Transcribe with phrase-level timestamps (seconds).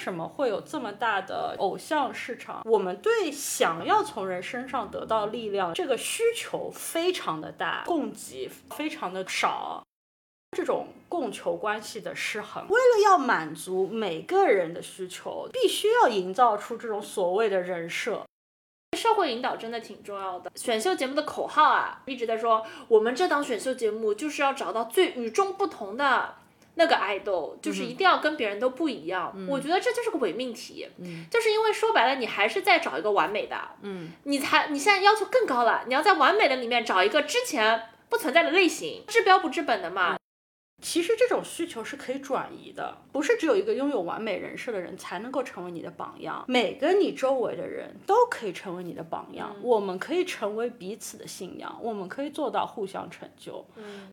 [0.00, 2.62] 什么会有这么大的偶像市场？
[2.64, 9.84] 我们对想要从人身上得到力量这个需求非常的大，供给非常的少。
[10.56, 18.24] 这种供求关系的失衡，为了要满足每个人的需求，必须要营造出这种所谓的人设。
[18.96, 20.50] 社会引导真的挺重要的。
[20.56, 26.34] 选秀节目的口号啊，一直在说，我们这档选秀节目就是要找到最与众不同的
[26.80, 29.36] 那个爱豆，就是一定要跟别人都不一样。
[29.46, 30.88] 我觉得这就是个伪命题，
[31.30, 40.16] 就是因为说白了，你还是在找一个完美的，嗯，你才你现在要求更高了，你要在完美的里面找一个之前不存在的类型，治标不治本的嘛。
[40.82, 49.54] 其实这种需求是可以转移的，不是只有一个拥有完美人设的人才能够成为你的榜样，每个你周围的人都可以成为你的榜样。
[49.60, 53.62] 我们可以成为彼此的信仰，我们可以做到互相成就。
[53.76, 54.08] 嗯，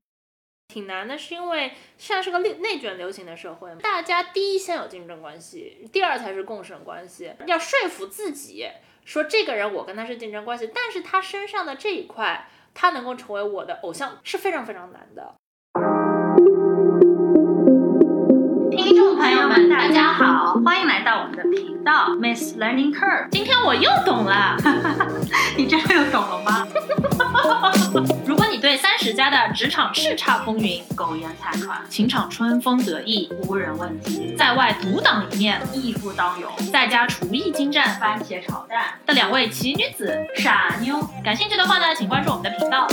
[0.68, 7.32] 挺难的，是因为现在是个内内卷流行的社会嘛，大家第一先有竞争关系，第二才是共生关系。
[7.46, 8.68] 要说服自己
[9.06, 15.36] 说这个人我跟他是竞争关系，但是他身上的这一块他能够成为我的偶像是非常非常难的。
[18.70, 23.30] 听众朋友们，大家好，欢迎来到我们的频道 Miss Learning Curve。
[23.32, 24.58] 今天我又懂了，
[25.56, 26.68] 你真的又懂了吗？
[29.08, 39.00] 如果你对三十加的职场叱咤风云、苟延残喘、情场春风得意、无人问津，在外独当一面、义不当有、在家厨艺精湛、番茄炒蛋。
[39.06, 42.88] 的两位奇女子傻妞，感兴趣的话呢，请关注我们的频道。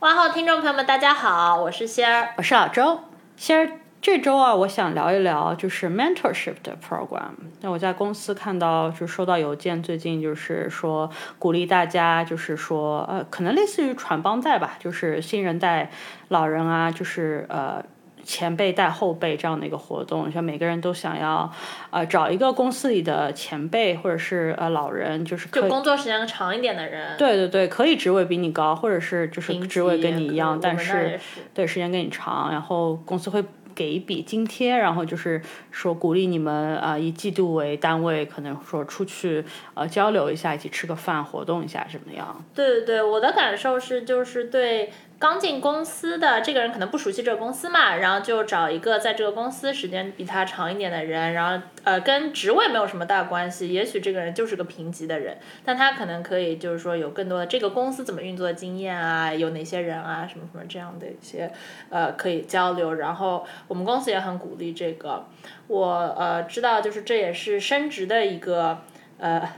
[0.00, 3.00] 哇好，听众朋友们，大家好，我是仙儿，我是老周。
[3.36, 7.32] 仙儿，这周啊，我想聊一聊就是 mentorship 的 program。
[7.60, 15.90] 那我在公司看到，就收到邮件，最近就是说鼓励大家，就是说呃，可能类似于传帮带吧，就是新人带
[16.28, 17.82] 老人啊，就是呃。
[18.22, 21.48] 前辈带后辈这样的一个活动，像每个人都想要，
[21.90, 27.16] 呃，找一个公司里的前辈或者是呃老人，就是就工作时间长一点的人。
[27.16, 31.20] 对对对，可以职位比你高，或者是就是职位跟你一样，但是
[31.54, 33.44] 对时间跟你长，然后公司会
[33.76, 39.44] 给一笔津贴，然后就是说鼓励你们啊，以季度为单位，可能说出去
[39.74, 42.44] 呃交流一下，一起吃个饭，活动一下什么样？
[42.54, 44.90] 对对对，我的感受是就是对。
[45.18, 61.50] 刚进公司的这个人可能不熟悉这个公司嘛，然后就找一个在这个公司时间比他长一点的人，然后呃跟职位没有什么大关系，也许这个人就是个平级的人，但他可能可以就是说有更多的这个公司怎么运作的经验啊，有哪些人啊什么什么这样的一些
[61.88, 65.24] 呃可以交流，然后我们公司也很鼓励这个，
[65.68, 68.82] 我呃知道就是这也是升职的一个
[69.16, 69.48] 呃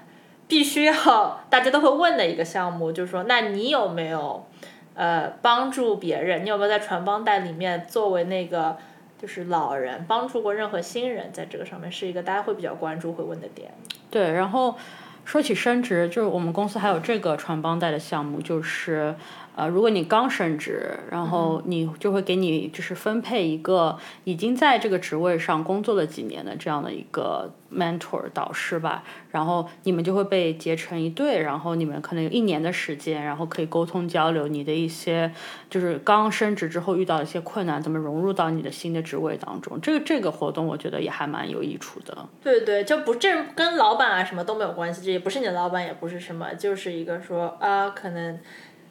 [0.46, 4.46] 必须要大家都会问的一个项目，就是说那你有没有？
[4.98, 8.76] 呃，帮助别人，你有没有在传帮带里面作为那个
[9.16, 11.32] 就是老人，帮助过任何新人？
[11.32, 13.70] 在这个上面是一个大家会比较关注、会问的点。
[14.10, 14.74] 对，然后
[15.24, 19.14] 说起升职，就是我们公司还有这个传帮带的项目，就是
[19.58, 27.52] 呃，如果你刚升职，然后你就会给你就是分配一个已经在这个职位上工作了几年的这样的一个。
[27.70, 35.30] mentor 导师吧，然后你们就会被结成一对，然后你们可能有一年的时间，然后可以沟通交流你的一些，
[35.68, 39.78] 就是刚升职之后遇到一些困难，怎么融入到你的新的职位当中。
[39.82, 42.26] 这个这个活动我觉得也还蛮有益处的。
[42.42, 48.40] 对对，就不这跟老板啊什么都没有关系，这也不是你的老板，也不是什么，就是一个说啊，可能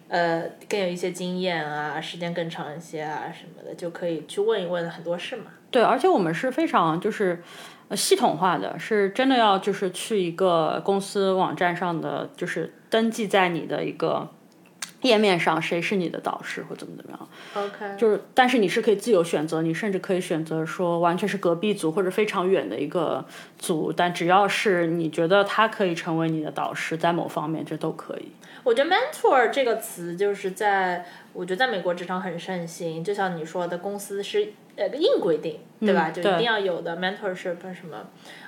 [0.08, 5.46] 呃更有一些经验啊，时间更长一些啊什么的，就可以去问一问很多事嘛。
[5.72, 7.44] 对，而且我们是非常就是。
[7.96, 14.30] 系统化的是真的要就是去一个公司网站上的，就是登记在你的一个
[15.02, 17.30] 页面上，谁是你的导师或怎么怎么样。
[17.54, 23.24] OK，就是但是你是可以自由选择，你甚至可以选择说完全是隔壁组或者非常远的一个
[23.58, 28.32] 组，但只要是你觉得他可以成为你的导师，在某方面这都可以。
[28.64, 34.54] 我觉得 mentor 这个词就是在我觉得在美国职场很盛行，就像你说的，公司是。
[34.78, 36.12] 呃，个硬规定，对吧？
[36.12, 37.98] 就一定要有的 mentorship 什么？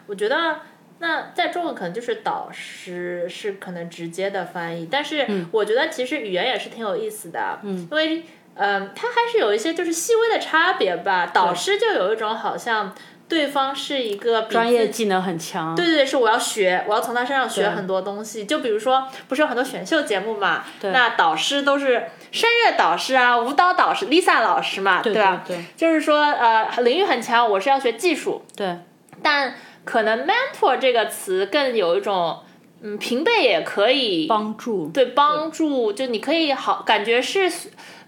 [0.06, 0.60] 我觉得
[1.00, 8.24] 那在中文可能就是导师是可能直接的翻译，但是我觉得其实语言也是挺有意思的，嗯因为
[8.56, 11.31] 嗯，它还是有一些就是细微的差别吧。
[11.34, 12.94] 导师就有一种好像
[13.30, 18.45] 对方是一个专业技能很强，对对对，是我要学，我要从他身上学很多东西。
[18.45, 20.66] 就比如说，不是有很多选秀节目嘛？
[20.81, 22.07] 那导师都是。
[22.31, 25.44] 声乐导师啊，舞蹈导师，Lisa 老师嘛，对吧？
[25.48, 28.45] 对，就是说，呃，领域很强，我是要学技术。
[28.56, 28.78] 对，
[29.24, 29.56] 但
[29.86, 32.40] 可能 mentor 这个词更有一种，
[32.81, 37.52] 嗯，平辈也可以帮助，对，帮助，就你可以好感觉是，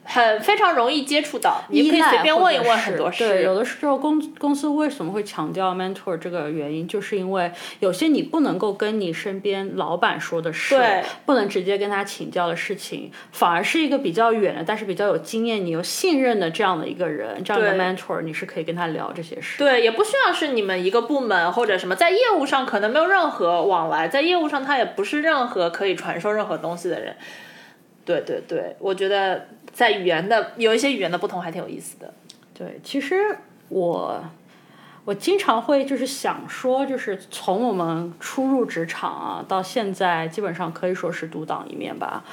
[0.04, 3.28] 很非常容易接触到，你可以随便问一问很多事。
[3.28, 19.60] 对，有的时候公公司为什么会强调 mentor 这个原因，就是因为有些你不能够跟你身边老板说的事，对，不能直接跟他请教的事情，反而是一个比较远的，但是比较有经验、你有信任的这样的一个人，这样的 mentor，你是可以跟他聊这些事。
[19.60, 27.16] 对，也不需要是你们一个部门或者什么，在业务上可能没有任何往来，在业务上他也不是任何可以传授任何东西的人。
[28.04, 32.14] 对对对，我觉得在语言的有一些语言的不同还挺有意思的。
[32.54, 33.38] 对，其实
[33.70, 34.24] 我
[35.06, 42.24] 我经常会就是想说，就是从我们初入职场啊到现在，基本上可以说是独当一面吧。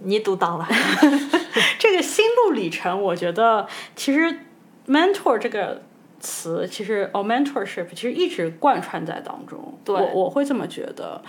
[0.00, 0.68] 你独当了，
[1.78, 3.66] 这个心路历程，我觉得
[3.96, 4.40] 其实
[4.86, 5.82] mentor 这个。
[6.20, 9.78] 词其实哦，mentorship 其实一直贯穿在当中。
[9.84, 11.20] 对，我我会这么觉得，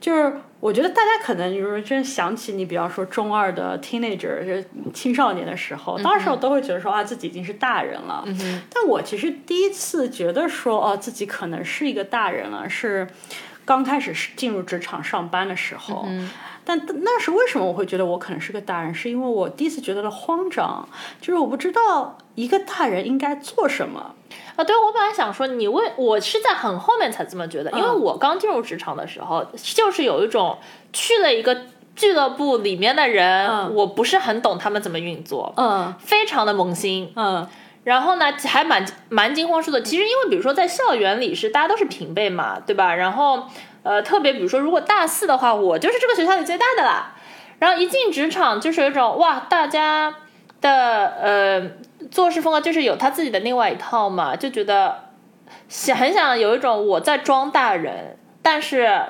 [0.00, 8.22] 就是我觉得大家可能就是真想起你，比方说中二的 teenager，就是青少年的时候，当时我都会觉得说啊，自己已经是大人了。
[8.26, 13.06] 嗯但我其实第一次觉得说哦，自己可能是一个大人了，是
[13.64, 16.04] 刚开始进入职场上班的时候。
[16.08, 16.30] 嗯。
[16.68, 18.94] 但那是为什么我会觉得我可能是个大人？
[18.94, 20.86] 是因为我第一次觉得了慌张，
[21.18, 24.14] 就是我不知道一个大人应该做什么。
[24.54, 30.58] 啊，对，我本来想说你为我是在很后面才这么觉得，因为我刚进入职场的时候，就是有一种
[30.92, 31.56] 去了一个
[31.96, 37.48] 俱乐部里面的人，我不是很懂他们怎么运作，嗯，非常的萌新，嗯，
[37.84, 39.80] 然后呢还蛮蛮惊慌失措。
[39.80, 42.94] 其实因为比如说在校园里是大家都是平辈嘛，对吧？
[42.94, 43.44] 然后
[43.88, 47.14] 呃，特别比如说如果大四的话，我就是这个学校里最大的啦。
[47.58, 50.14] 然后一进职场就是有一种哇，大家
[50.60, 51.70] 的呃。
[52.12, 55.08] 做事风格就是有他自己的另外一套嘛，就觉得
[55.68, 59.02] 想很想有一种我在装大人，但是。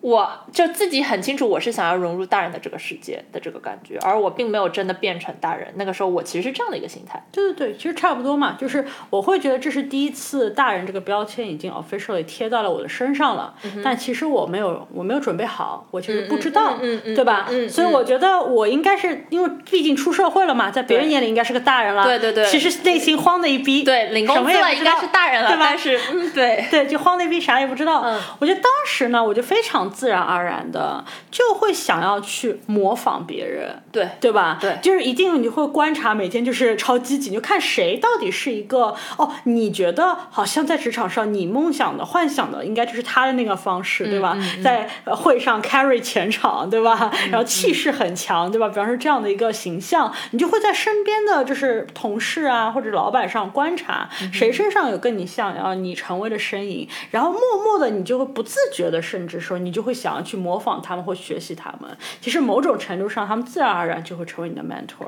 [0.00, 5.68] 我就自己很清楚，我是想要融入大人的这个世界的这个感觉，而我并没有真的变成大人。
[5.76, 7.22] 那个时候，我其实是这样的一个心态。
[7.30, 13.54] 对对对，其实差不多嘛，就是我会觉得这是第一次大人这个标签已经 officially 贴到了我的身上了，
[13.84, 17.48] 但其实我没有，我没有准备好，我其实不知道，嗯嗯对吧？
[17.68, 22.04] 所以我觉得我应该是因为毕竟出社会了嘛，在别人眼里应该是个大人了。
[22.04, 23.82] 对对对，其实内心慌的一逼。
[23.82, 25.66] 对，领工资了应该是大人了，对吧？
[25.70, 28.02] 但是，嗯，对对，就慌的一逼，啥也不知道。
[28.04, 30.60] 嗯，我觉得当时呢，我就非常自然而然。
[30.70, 34.56] 的就会想要去模仿别人，对对吧？
[34.60, 44.36] 对，就是一定你会观察，每天就是超积极，就看谁到底是一个哦，你觉得好像在职场上你梦想的、幻想的，应该就是他的那个方式，对吧？
[44.62, 47.10] 在会上 carry 全场，对吧？
[47.30, 48.68] 然后气势很强，对吧？
[48.68, 60.60] 比方说这样的一个形象，你就会在身边的就是同事啊或者老板上观察，谁身上有跟你像啊你成为的身影，然后默默的你就会不自觉的，甚至说你就就会想要去模。
[60.60, 65.06] 仿他们或学习他们，其实某种程度上，他们自然而然就会成为你的 mentor。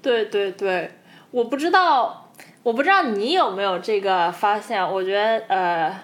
[0.00, 0.92] 对对对，
[1.32, 2.30] 我不知道，
[2.62, 4.80] 我不知道你有没有这个发现？
[4.80, 6.02] 我觉得，呃，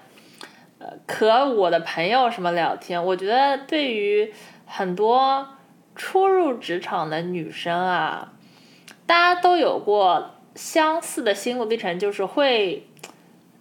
[0.81, 4.35] 呃，和我的朋友什么聊天，我觉得对于
[4.67, 5.47] 很多
[5.95, 8.33] 初入职场的女生啊，
[9.07, 12.89] 大家都有过相似的心路历程，就是会，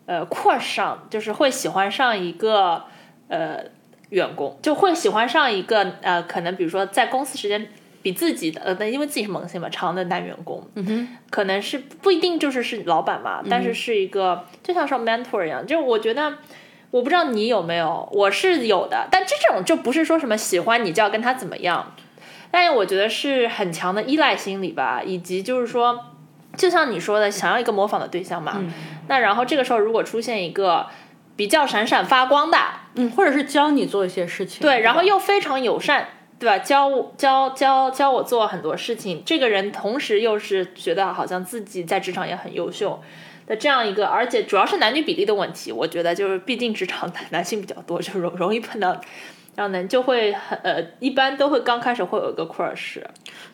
[0.07, 2.85] 呃，扩上，就是会喜欢上一个，
[3.27, 3.76] 呃。
[4.09, 7.67] 员工就会喜欢上一个呃，可能比如说在公司时间
[8.01, 16.35] 比自己的呃，因为自己是萌新嘛，长的男员工，嗯哼，可能是不一定就是是老板嘛，但是是一个就像说 mentor 一样，就是我觉得
[16.91, 21.93] 我不知道你有没有，我是有的，但这种就不是说什么喜欢你就要跟他怎么样，
[22.49, 25.99] 但是我觉得是很强的依赖心理吧，以及就是说，
[26.55, 28.63] 就像你说的，想要一个模仿的对象嘛，
[29.09, 30.87] 那然后这个时候如果出现一个。
[31.37, 32.57] 比较闪闪发光的，
[32.95, 36.57] 嗯，或者是教你做一些事情，对，然后又非常友善，对吧？
[36.57, 43.01] 教我教教教我做很多事情，这个人同时又是觉得好像自己在职场也很优秀
[43.45, 48.99] 的这样一个，而且主要是男女比例的问题，我觉得就是毕竟职场男男性比较多，就容容易碰到，
[49.57, 53.01] 然后呢就会很呃，一般都会刚开始会有一个 crush，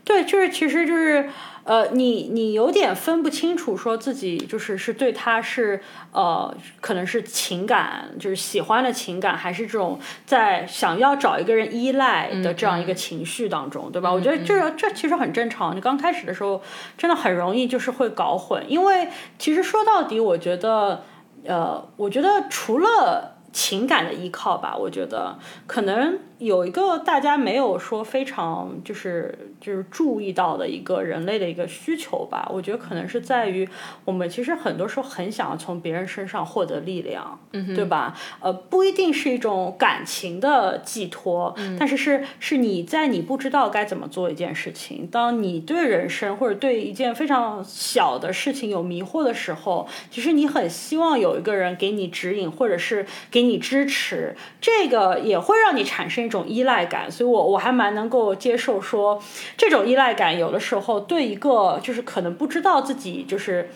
[0.03, 1.27] 对，就是其实就是。
[1.65, 5.79] 呃，你你有点分不清楚，说自己就是是对他是
[6.11, 14.11] 呃，可能是情感，就是喜欢的情感，还是这种在想要找一个人依赖的这样一个情绪当中，对吧？
[14.11, 15.73] 我觉得这这其实很正常。
[15.73, 16.61] 你刚开始的时候，
[16.97, 19.07] 真的很容易就是会搞混，因为
[19.39, 21.05] 其实说到底，我觉得，
[21.45, 25.37] 呃，我觉得除了情感的依靠吧，我觉得。
[25.67, 33.67] 可能有一个大家没有说非常就是就是注意到的一个人类的一个需求吧，我觉得可能是在于
[34.05, 38.17] 我们其实很多时候很想要从别人身上获得力量，嗯，对吧？
[38.39, 57.11] 呃，不一定是一种感情的寄托，但是是是你在你不知道该怎么做一件事情，当你对人生或者对一件非常小的事情有迷惑的时候，其实你很希望有一个人给你指引，或者是给你支持，这个也会让你产生一种依赖感。
[57.11, 59.21] 所以我我还蛮能够接受说，
[59.57, 63.69] 这种依赖感有的时候对一个就是可能不知道自己就是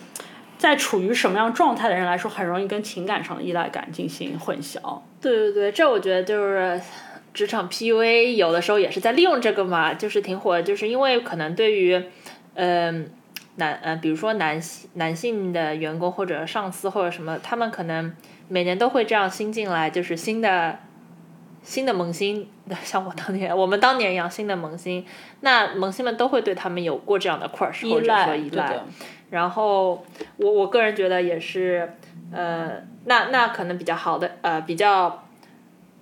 [0.56, 5.00] 在处于什么样状态的人来说，很容易跟情感上的依赖感进行混淆。
[5.20, 6.80] 对对对，这我觉得就是
[7.34, 12.02] 职场 PUA 有的时候也是在利用这个嘛，就是挺火的，就是因为可能对于
[12.54, 13.10] 嗯。
[13.60, 18.14] 男呃，比如说男性男性的员工或者上司或者什么，他们可能
[18.46, 20.78] 每年都会这样新进来，就是新的
[21.68, 22.48] 新的萌新，
[22.82, 25.04] 像我当年我们当年一样新的萌新，
[25.40, 28.80] 那萌新们都会对他们有过这样的 crush 或者说依赖。
[29.30, 30.02] 然后
[30.38, 31.94] 我我个人觉得也是，
[32.32, 35.24] 呃，那那可能比较好的呃比较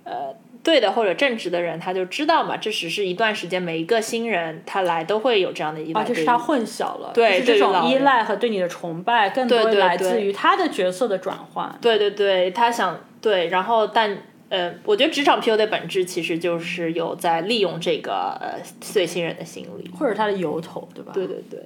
[0.05, 0.35] 呃。
[0.63, 11.73] 对的或者正直的人，他就知道嘛，这只是一段时间，每一个新人他来都会有这样的依赖，就是他混淆了，对这种依赖和对你的崇拜，更多来自于他的角色的转换。
[11.81, 14.19] 对对对，他想对，然后但
[14.49, 21.13] 呃，我觉得职场 PUA 的本质其实就是有在利用这个呃碎新人的心理，或者他的由头，对吧？
[21.13, 21.61] 对对对，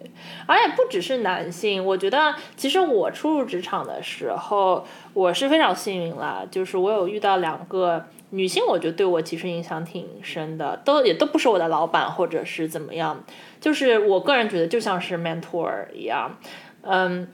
[0.47, 8.07] 而且不只是男性，我觉得其实我初入职场的时候，我是非常幸运啦，就是我有遇到两个。
[8.33, 13.25] 女性，我觉得对我其实影响挺深的，都也都不是我的老板或者是怎么样，
[13.61, 16.39] 就是我个人觉得就像是 mentor 一样，
[16.83, 17.27] 嗯，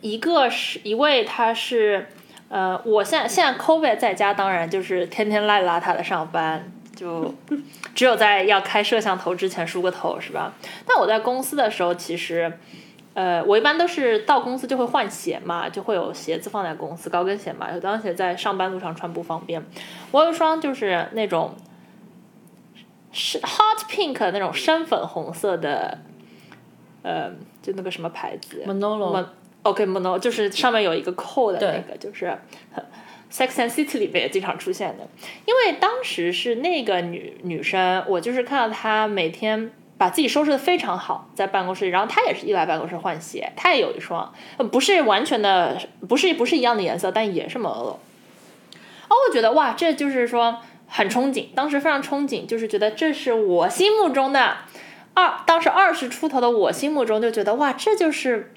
[0.00, 2.06] 一个是一位他是，
[2.48, 7.34] 呃，我现在现在 covid 在家，当然就是天天赖邋遢的上班，就
[7.94, 10.52] 只有在要开摄像头之前梳个头是吧？
[10.86, 12.52] 但我在公司的时候其实。
[13.14, 19.60] 呃，我一般都是到公司就会换鞋嘛，就会有鞋子放在公司，高跟鞋嘛，有高跟鞋在上班路上穿不方便。
[20.12, 21.56] 我有一双就是那种
[23.10, 25.98] 是 hot pink 那种深粉红色的，
[27.02, 28.62] 呃，就那个什么牌子
[29.62, 32.36] ，Manolo，OK，Manolo 就是上面有一个扣的那个，就是
[33.30, 35.06] Sex and City 里面也经常出现的。
[35.46, 39.72] 因为当时是那个女女生，我就是看到她每天。
[39.98, 44.32] 把自己收拾的非常好，在办公室里，然后她也是一来办公室换鞋，她也有一双，
[44.70, 45.76] 不是完全的，
[46.08, 47.98] 不是不是一样的颜色，但也是 m o 哦，
[49.08, 54.58] 我觉得哇，这就是说很憧憬，当时非常憧憬，就是觉得这是我心目中的
[55.14, 58.52] 二，当时二十出头的我心目中就觉得哇，这就是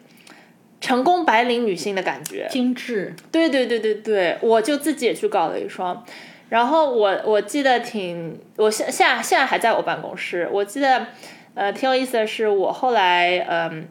[0.81, 6.03] 成功白领女性的感觉，精致，对对对对对，我就自己也去搞了一双。
[6.49, 10.49] 然后我我记得挺，我现现在现在还在我办公室。
[10.51, 11.07] 我记得，
[11.53, 13.87] 呃，挺有意思的是，我后来，嗯，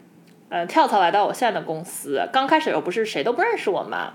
[0.49, 2.21] 呃，跳槽来到我现在的公司。
[2.31, 4.13] 刚开始又不是谁都不认识我嘛，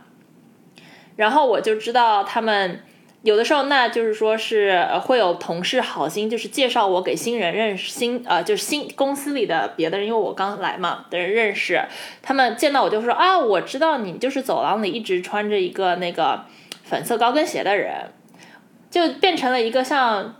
[1.17, 2.83] 然后我就知道他们
[3.23, 11.83] 有的时候，那就是说是会有同事好心，就是介绍我给新人认识，新呃，就是新公司里的别的人，因为我刚来嘛的人认识。
[12.23, 16.45] 他们见到我就说啊，我知道你就是走廊里一直穿着一个那个
[16.85, 18.13] 粉色高跟鞋的人。
[18.89, 20.37] 就变成了一个像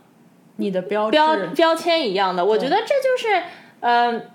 [0.57, 3.43] 你的标标标签一样的，我觉得这就是
[3.81, 4.31] 嗯，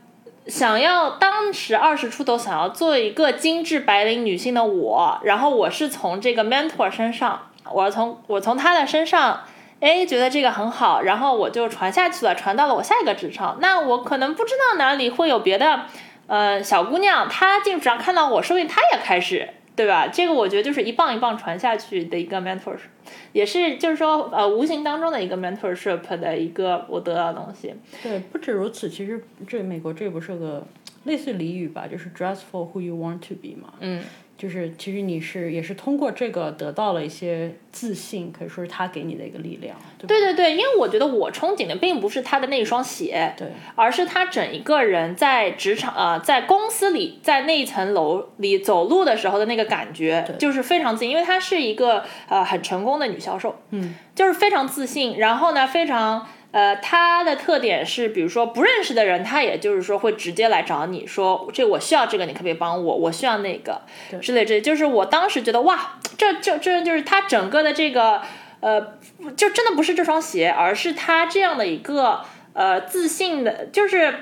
[0.46, 9.42] 想要当时二十出头想要做一个精致白领女性的我，然后我是从这个 mentor 身上，我从我从他的身上，
[9.82, 15.82] 哎，觉得这个很好，然后我就传下去了，传到了我下一个职场，那我可能不知道哪里会有别的
[16.28, 19.50] 呃小姑娘，她进职场看到我，说不定她也开始。
[19.74, 20.06] 对吧？
[20.06, 22.92] 这个我觉得就是一棒一棒传下去的一个 mentorship，
[23.32, 27.74] 也是就是说呃无形当中的一个 mentorship 的一个我得到的东西。
[28.04, 30.68] 对，不止如此，其实这美国这不是个
[31.06, 31.88] 类似俚语吧？
[31.90, 33.74] 就是 dress for who you want to be 嘛。
[33.80, 34.04] 嗯。
[34.42, 39.78] 就是其实你是也是通过这个得到了一些自信，可以说是他给你的一个力量。
[40.00, 56.28] 对对对，因为我觉得我憧憬的并不是他的那一双鞋，对，而是他整一个人在职场呃在公司里在那一层楼里走路的时候的那个感觉，就是非常自信，因为她是一个呃很成功的女销售，嗯，就是非常自信，然后呢非常。
[56.52, 62.96] 呃，他的特点是，比如说不认识的人，他也就是说会直接来找你说，这我需要这个，你可不可以帮我？
[62.96, 63.82] 我需要那个
[64.22, 64.62] 之类之类。
[64.62, 68.22] 就是我当时觉得，哇，这这这就是他整个的这个，
[68.60, 68.98] 呃，
[69.38, 72.22] 就真的不是这双鞋，而是他这样的一个
[72.54, 74.16] 呃自信的，就是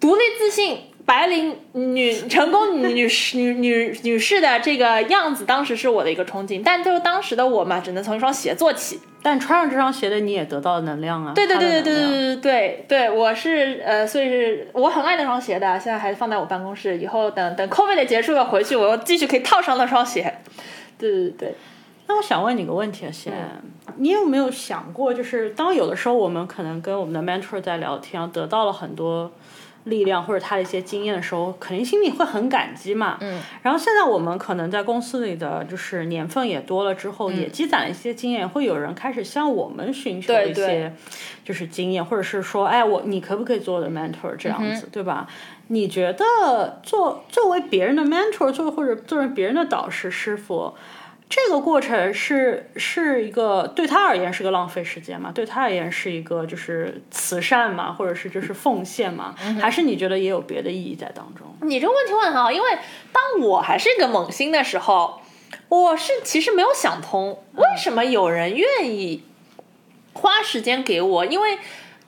[0.00, 0.84] 独立自信。
[1.08, 6.60] 白领女 成功女女士女女女士的这个样子，当时是我的一个憧憬。
[6.62, 9.00] 但就是当时的我嘛，只能从一双鞋做起。
[9.22, 11.32] 但穿上这双鞋的你也得到了能量啊！
[11.34, 16.98] 对对对对对对对对对，我是呃，所以是我很爱那双鞋的，现在还放在我办公室。
[16.98, 20.38] 以后等等 COVID 结束了回去，我又继续可以套上那双鞋。
[20.98, 21.54] 对对对，
[22.06, 29.32] 那我想问你个问题啊，先，嗯你有没有想过，就是当有的时候我们可能跟我们的 mentor 在聊天，得到了很多
[29.88, 33.18] 力量或者他的一些经验的时候，肯定心里会很感激嘛。
[33.20, 33.40] 嗯。
[33.62, 40.92] 然后现在我们可能在公司里的就是年份也多了之后，也积攒了一些经验，会有人开始向我们寻求一些
[41.44, 45.28] 就是经验，或者是说，哎，我你可不可以做我的 mentor 这样子，对吧？
[45.70, 50.72] 你觉得做作为别人的 mentor，作为或者作为别人的导师师傅，
[51.28, 55.30] 这个过程是是一个对他而言是个浪费时间嘛？
[55.32, 59.34] 对他而言是一个就是慈善嘛，或者是就是奉献嘛？
[59.60, 61.46] 还是你觉得也有别的意义在当中？
[61.62, 62.70] 你这个问题问得很好，因为
[63.12, 65.20] 当我还是一个猛星的时候，
[65.68, 69.24] 我是其实没有想通为什么有人愿意
[70.14, 71.58] 花时间给我，因为。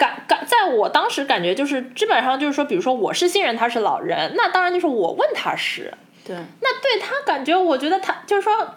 [0.01, 5.93] 感感，在我当时感觉就是基本上就是说，比如说我是新人，他是老人，那当然就是我问他是，
[6.27, 8.75] 对，那对他感觉，我觉得他就是说，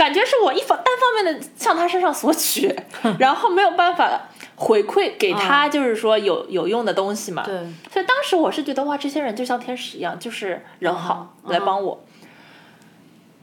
[0.00, 2.74] 感觉是我一方单方面的向他身上索取，
[3.20, 4.18] 然后没有办法
[4.56, 7.42] 回馈给他，就是说有有用的东西嘛。
[7.44, 7.54] 对，
[7.92, 12.02] 所以当时我是觉得哇，这些人就像天使一样，就是人好、嗯来帮我。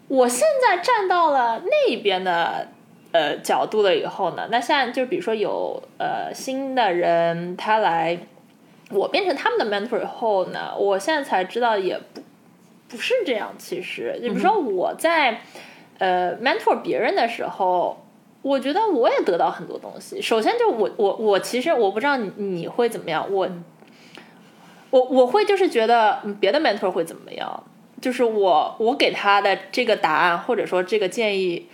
[0.07, 2.69] 我现在站到了那边的
[3.11, 8.17] 呃角度了以后呢，那现在就比如说有呃新的人他来，
[8.89, 12.23] 我变成他们的 mentor 以后呢，我现在才知道也不
[12.89, 13.53] 不是这样。
[13.59, 15.41] 其实，就比如说我在、
[15.99, 18.03] 呃 mentor 别人的时候。
[18.43, 20.21] 我觉得我也得到很多东西。
[20.21, 23.49] 首先，就我我我其实我不知道你你会怎么样，我
[24.89, 27.63] 我我会就是觉得嗯别的 mentor 会怎么样，
[27.99, 31.67] 就是我我给他的这个答案或者说这个建议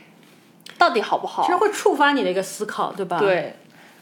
[0.80, 1.44] 到底好不好？
[1.44, 3.20] 其实会触发你的一个思考，对吧？
[3.20, 3.56] 对，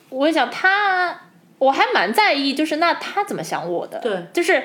[0.07, 1.23] 我会想他，
[1.57, 3.99] 我还蛮在意，就是那他怎么想我的？
[3.99, 4.63] 对，就是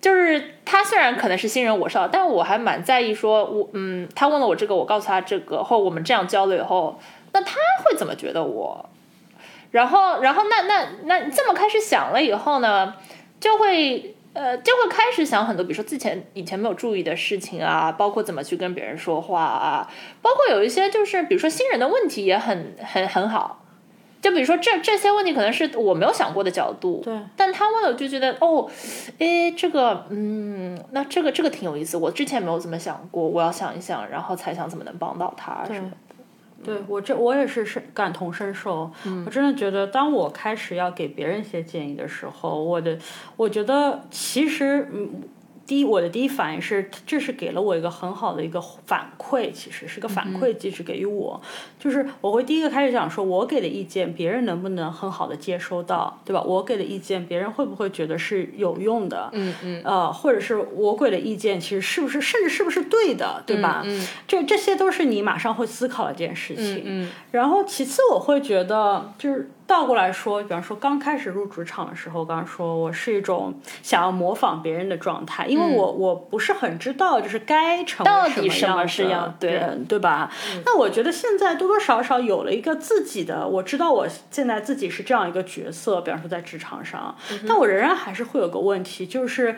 [0.00, 7.00] 就是他虽然可能是新人，我是，但我还蛮在意说，我嗯，他问了我这个，我告诉他这个，后我们这样交流以后，
[7.32, 8.88] 那他会怎么觉得我？
[9.70, 12.94] 然后，然后那那那这么开始想了以后呢，
[13.40, 14.12] 就会。
[14.38, 23.64] 呃，就会开始想很多，比如说之前以前没有注意的事情啊，包括怎么去跟别人说话啊，包括有一些就是比如说新人的问题也很很很好，
[24.26, 28.68] 就比如说这这些问题可能是我没有想过的角度，对，但他问了我就觉得哦，
[29.18, 35.96] 诶，这个嗯，那这个这个挺有意思，我之前没有这么想过，我要想一想，然后才想怎么能帮到他什么的。
[36.64, 38.90] 对我这我也是深感同身受，
[39.24, 42.98] 我真的觉得当我开始要给别人一些建议的时候，我的
[43.36, 45.22] 我觉得其实嗯。
[45.66, 51.40] 第一，我的第一反应是，这是给了我一个很好的一个反馈，其实是个反馈机制给予我，
[51.78, 56.40] 就是我会第一个开始讲说，我给的意见，别人能不能很好的接收到，对吧？
[56.42, 59.28] 我给的意见，别人会不会觉得是有用的？
[59.32, 63.82] 嗯嗯，呃，或者是我给的意见，其实是不是，甚至是不是对的，对吧？
[63.84, 66.82] 嗯这这些都是你马上会思考的一件事情。
[66.84, 80.30] 嗯然后其次，我会觉得就是倒过来说，比方说刚开始入职场的时候，刚刚说我是一种想要模仿别人的状态，因为我、我不是很知道就是该成到底什么什样的是样对人，对吧？
[80.64, 87.16] 那我觉得现在多多少少有了一个自己的，我知道我现在自己是这样一个角色，比方说在职场上，
[87.48, 89.56] 但我仍然还是会有个问题，就是。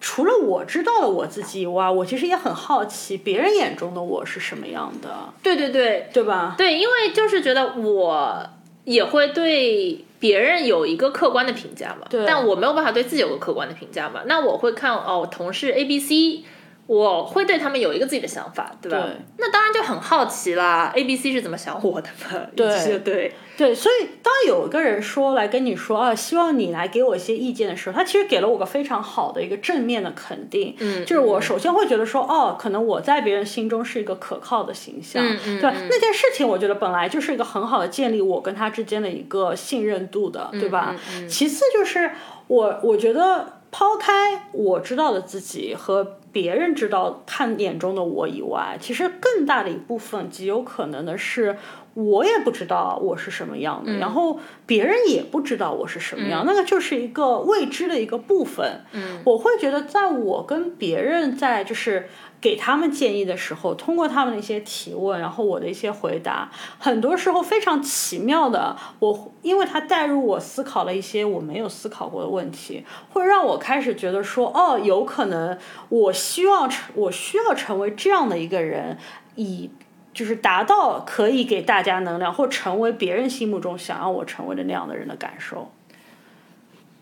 [0.00, 5.10] 除了我知道了我自己以外，我其实也很好奇别人眼中的我是什么样的，
[5.42, 6.54] 对对对对吧？
[6.56, 8.48] 对，因为就是觉得我
[8.88, 16.44] 也会对别人有一个客观的评价嘛，但我没有办法对自己有个客观的评价嘛，那我会看哦，同事 A、B、C。
[16.88, 18.98] 我会对他们有一个自己的想法，对吧？
[19.04, 22.40] 对那当然就很好奇啦，A、B、C 是怎么想我的嘛？
[22.56, 22.66] 对
[23.04, 30.74] 对对，所以当有一个人说来跟你说啊，希望你来给我一些意见的时候，他其实给了我个非常好的一个正面的肯定。
[30.80, 35.76] 嗯就是我首先会觉得说，哦，可能我在别人心中是一个可靠的形象，嗯嗯对吧？
[35.90, 40.96] 那件事情我觉得本来就是一个很好的建立我跟他之间的一个信任度的，对吧？
[41.18, 42.12] 嗯其次就是
[42.46, 51.56] 我我觉得抛开我知道的自己和别人知道看眼中的我以外，其实更大的一部分极有可能的是。
[51.94, 58.84] 我也不知道我是什么样的，然后别人也不知道我是什么样，那个就是一个未知的一个部分。
[58.92, 62.08] 嗯，我会觉得，在我跟别人在就是
[62.40, 78.98] 给他们建议的时候，通过他们的一些提问，然后我的一些回答，很多时候非常奇妙的，我因为他带入我思考了一些我没有思考过的问题，会让我开始觉得说，哦，有可能我希望成，我需要成为这样的一个人，
[79.34, 79.70] 以
[80.14, 85.70] 就是达到可以给大家能量，或成为别人心目中想要我成为的那样的人的感受。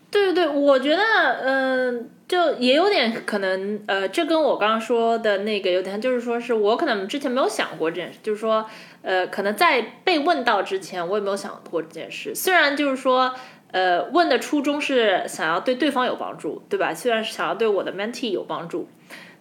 [0.09, 1.03] 对对对，我觉得，
[1.43, 8.65] 嗯、就也有点可能，呃，这跟我刚刚说的那个有点，就是说是我可能之前没有想过这件事，就是说，
[9.01, 12.33] 呃，可能在被问到之前，我也没有想过这件事。
[12.33, 13.33] 虽然就是说，
[13.71, 16.93] 呃，问的初衷是想要对对方有帮助，对吧？
[16.93, 18.87] 虽然是想要对我的 mentee 有帮助，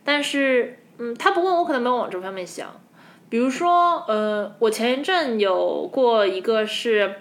[0.05, 2.81] 但是，嗯，他不问我，可能没有往这方面想。
[3.31, 7.15] 比如说，呃，我前一阵有过一个是，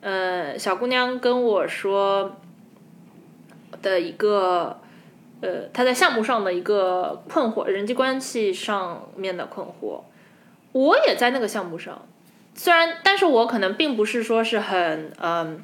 [0.00, 2.36] 呃，小姑娘跟我说。
[3.82, 4.80] 的一个
[5.42, 10.00] 呃，他在项目上的一个困惑，人际关系上面的困惑。
[10.70, 12.06] 我也在那个项目上，
[12.54, 15.62] 虽然，但是我可能并不是说是很嗯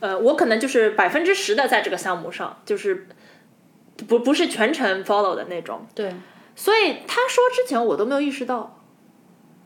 [0.00, 3.08] 呃我可能就是百分之十的在这个项目上，就是
[4.06, 5.86] 不不是全程 follow 的那种。
[5.94, 6.12] 对，
[6.54, 8.78] 所以他说之前我都没有意识到，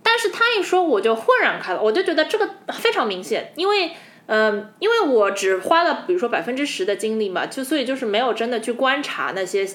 [0.02, 3.90] 但是他一说我就豁然开朗，我就觉得这个非常明显，因为。
[4.26, 9.68] 嗯，因为我只花了比如说百分之十的精力嘛，就所以就是没有真的去观察那些，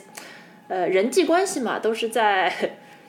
[0.67, 2.51] 呃，人际关系嘛，都是在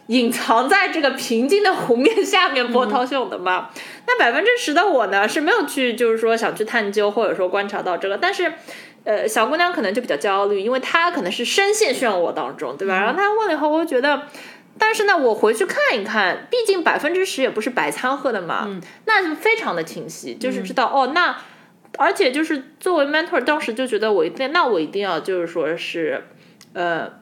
[0.09, 3.71] 隐藏在这个平静的湖面下面波涛汹涌的嘛。
[4.07, 8.53] 那百分之十的我呢，是没有去就是说想去探究或者说观察到这个，但是，
[9.05, 13.01] 呃，小姑娘可能就比较焦虑，因为她可能是深陷漩涡当中，对吧？
[13.01, 14.23] 然后她问了以后，我就觉得。
[14.83, 21.37] 但是呢，我回去看一看，毕竟百分之十也不是白掺和的嘛，那就非常的清晰，就是知道、哦，那
[21.99, 26.25] 而且就是作为 mentor，当时就觉得我一定，那我一定要就是说是，
[26.73, 27.13] 呃，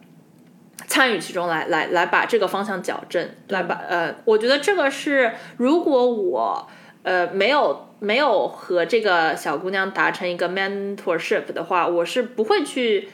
[0.87, 6.67] 参与其中来来来把这个方向矫正，来把呃，我觉得这个是如果我
[7.03, 13.09] 呃没有没有和这个小姑娘达成一个 mentorship 的话，我是不会去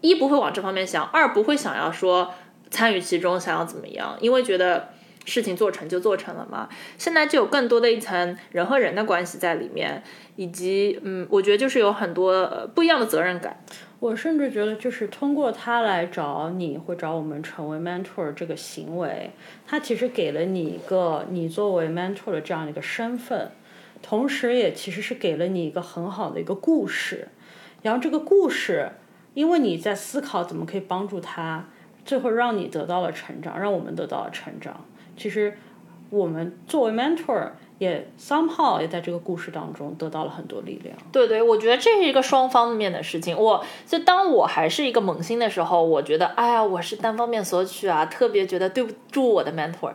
[0.00, 2.34] 一不会往这方面想，二不会想要说。
[2.70, 4.16] 参与其中，想要怎么样？
[4.20, 4.90] 因为觉得
[5.24, 6.68] 事情做成就做成了嘛。
[6.96, 10.02] 现在就有更多的一层人和人的关系在里面，
[10.36, 13.62] 以及嗯，我觉得就是有很多、不一样的责任感。
[13.98, 19.30] 我甚至觉得，就是通过他来找你，或找我们成为 mentor 这个行为，
[19.66, 23.50] 他其实给了你一个你作为 mentor 的这样的一个身份，
[24.00, 27.28] 同时也其实是给了你一个很好的一个故事。
[27.82, 28.90] 然后这个故事，
[29.34, 31.68] 因为你在思考怎么可以帮助他。
[32.04, 34.84] 最后让你得到了成长，让我们得到了成长。
[35.16, 35.56] 其实，
[36.10, 40.96] 我们作为 mentor 也 somehow 也在这个故事当中得到了很多力量。
[41.12, 43.36] 对对，我觉得这是一个双方面的事情。
[43.38, 49.92] 我就当我还是一个萌新的时候，我觉得哎呀，我是单方面索取啊，特别觉得对不住我的 mentor。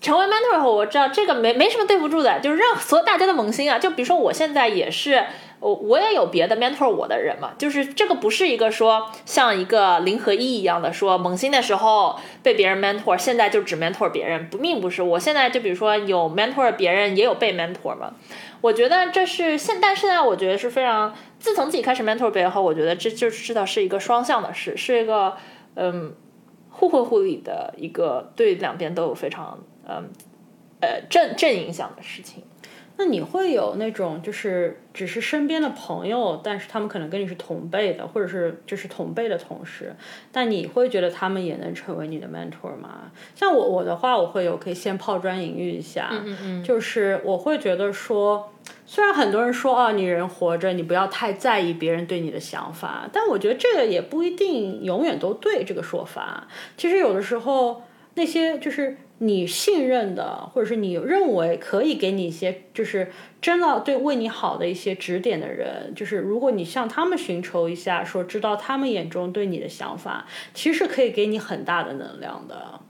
[0.00, 3.78] 成为 mentor 后，我知道这个没没什么对不住的，就是让所有大家的萌新啊。
[3.78, 5.24] 就比如说我现在也是。
[5.60, 15.02] 我我也有别的 mentor 我的人嘛，就是这个不是一个说像一个零和一一样的说萌新的时候被别人 mentor，现在就只 mentor 别人，不并不是。
[15.02, 18.14] 我现在就比如说有 mentor 别人，也有被 mentor 嘛。
[18.62, 25.36] 我觉得这是现，但现在我觉得是非常，自从自己开始 mentor 别人后，我觉得这就是知道是一个双向的事，是一个
[25.74, 26.14] 嗯
[26.70, 30.08] 互惠互利的一个对两边都有非常嗯
[30.80, 32.42] 呃正正影响的事情。
[32.96, 39.96] 那你会有那种就是只是身边的朋友，但是他们可能跟你是同辈的，或者是就是同辈的同事，
[40.30, 43.10] 但你会觉得他们也能成为你的 mentor 吗？
[43.34, 48.52] 像我我的话，我会有可以先抛砖引玉一下，嗯嗯，就是我会觉得说，
[48.84, 56.46] 虽然很多人说啊，你人活着，你不要太在意别人对你的想法，但我觉得这个也不一定永远都对这个说法。
[56.76, 58.98] 其实有的时候那些就是。
[59.22, 72.80] 你信任的，或者是你认为可以给你一些，就是真的对为你好的一些指点的人，就是如果你向他们寻求一下，说知道他们眼中对你的想法，其实可以给你很大的能量的。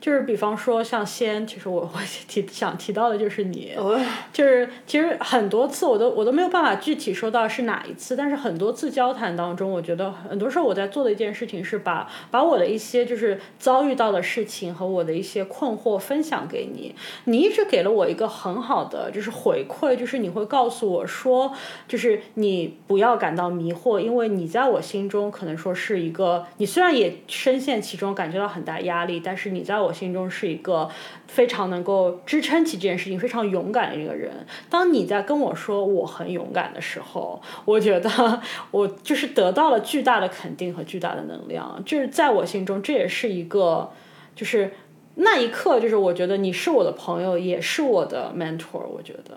[0.00, 3.74] 就是比方说像先，其实我我提想提到的就是你，
[4.32, 16.94] 就是其实很多次我都我都没有办法具体说到是哪一次，但是很多次交谈当中，我觉得很多时候我在做的一件事情是把把我的一些就是遭遇到的事情和我的一些困惑分享给你，
[17.24, 21.52] 你一直给了我一个很好的就是回馈，就是你会告诉我说，
[21.88, 30.88] 就是你不要感到迷惑，因为你在我心中可能说是一个，你虽然也深陷其中，感觉到很大压力，但是你在我心中是一个
[31.26, 34.46] 非常能够支撑起这件事情、非常勇敢的一个人。
[34.70, 41.82] 当你在跟我说我很勇敢的时候，我觉得我就是得到了巨大的肯定和巨大的能量。
[41.84, 43.90] 就是在我心中，这也是一个。
[44.36, 44.70] 就是
[45.16, 48.86] 那一刻，就是我觉得你是我的朋友，也是我的 mentor。
[48.86, 49.36] 我觉得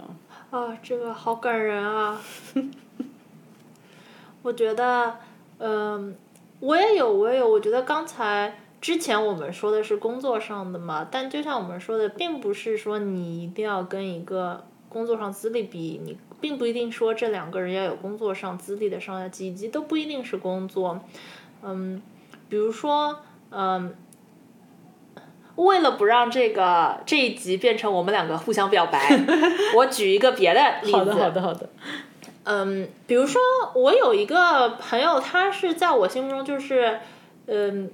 [0.52, 2.22] 啊，这个好感人啊！
[4.44, 5.16] 我觉得，
[5.60, 6.14] 嗯，
[6.60, 7.50] 我也有，我也有。
[7.50, 21.00] 我觉得刚才之前我们说的是工作上的嘛，但就像我们说的，并不是说你一定要跟一个工作上资历比，你并不一定说这两个人要有工作上资历的上下级，以及都不一定是工作。
[21.64, 22.02] 嗯，
[22.50, 23.20] 比如说，
[23.52, 23.96] 嗯，
[25.56, 29.20] 为了不让这个这一集变成我们两个互相表白，
[29.76, 30.98] 我举一个别的例子。
[30.98, 31.70] 好的，好的，好的。
[32.44, 33.42] 嗯，比如说，
[33.76, 37.00] 我有一个朋友，他是在我心目中就是，
[37.48, 37.92] 嗯，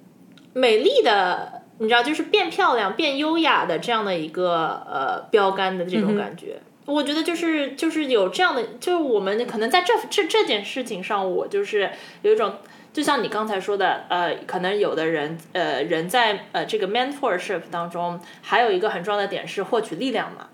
[0.53, 6.61] 美丽的，你知道，就是变漂亮、变优雅的这样的一个呃标杆的这种感觉。
[6.85, 11.89] 我觉得就是就是有这样的，就是我们可能在这这这件事情上，我就是
[12.21, 12.53] 有一种。
[12.97, 20.47] 就像你刚才说的，呃，可能有的人，呃，人在呃这个 mentorship 当中，还有一个很重要的点是获取力量嘛，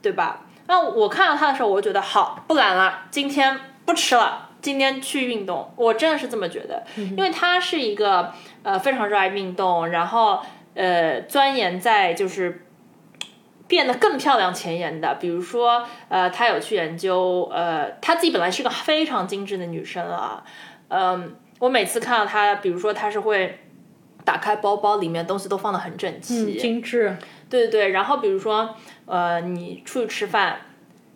[0.00, 0.46] 对吧？
[0.66, 8.32] 那我看到他的时候，我就觉得好，不懒了，今天不吃了，今天去运动，我真的是这么觉得，因为他是一个
[8.62, 10.40] 呃非常热爱运动，然后
[10.72, 12.66] 呃钻研在就是
[13.68, 20.42] 变得更漂亮前沿的，比如说呃他有去研究，呃他自己本来是个非常精致的女生啊，
[20.88, 21.36] 嗯。
[21.60, 23.60] 我每次看到他，比如说他是会
[24.24, 27.16] 打开包包，里面东西都放的很整齐、精致。
[27.48, 28.74] 对对对，然后比如说，
[29.06, 30.56] 呃，你出去吃饭，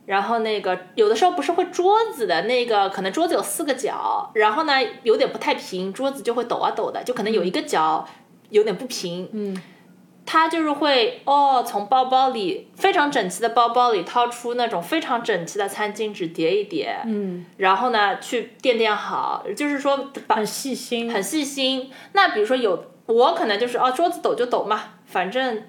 [0.07, 8.07] 然后那个有的时候不是会桌子的那个，可能桌子有四个角，然后呢有点不太平，桌子就会抖啊抖的，就可能有一个角
[8.51, 9.29] 有点不平。
[9.33, 9.61] 嗯。
[10.27, 21.91] 他就是会哦，从包包里非常整齐的包包里掏出那种非常整齐的餐巾纸叠一叠，嗯，然后呢去垫垫好，就是说很细心，很细心。
[22.13, 25.63] 那比如说有我可能就是哦，桌子抖就抖嘛，反正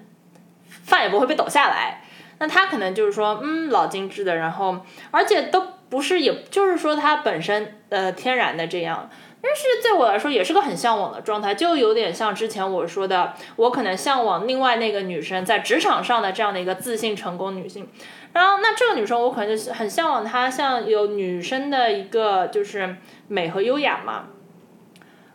[0.68, 2.02] 饭也不会被抖下来。
[2.38, 4.78] 那他可能就是说嗯，老精致的，然后
[5.10, 9.10] 而且都不是，也就是说他本身呃天然的这样。
[9.48, 17.88] 但是对我来说也是个很向往的状态，就有点像之前我说的，我可能向往另外那个女生在职场上的这样的一个自信成功女性。
[18.32, 22.96] 然后那这个女生我可能就很向往她像有女生的一个就是
[23.28, 24.24] 美和优雅嘛。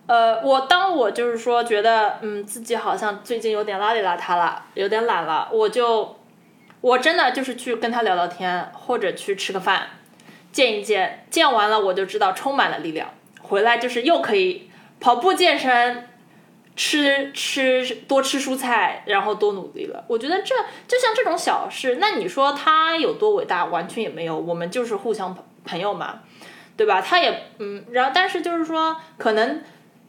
[0.07, 6.17] 呃，我当我就是说觉得嗯自己好像最近有点邋里邋遢了，有点懒了，我就
[6.81, 9.87] 我真的就是去跟她聊聊天，或者去吃个饭，
[10.51, 13.07] 见一见，见完了我就知道充满了力量。
[13.51, 14.69] 回来就是又可以
[15.01, 16.07] 跑步健身，
[16.73, 20.05] 吃吃多吃蔬菜，然后多努力了。
[20.07, 20.55] 我觉得这
[20.87, 23.65] 就像这种小事，那你说他有多伟大？
[23.65, 26.21] 完全也没有，我们就是互相朋友嘛，
[26.77, 27.01] 对吧？
[27.01, 29.61] 他也嗯，然后但是就是说，可能